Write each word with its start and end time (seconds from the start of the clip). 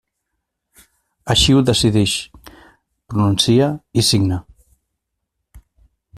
Així 1.33 1.55
ho 1.57 1.61
decidisc, 1.67 2.41
pronuncie 3.13 3.69
i 4.03 4.07
signe. 4.09 4.41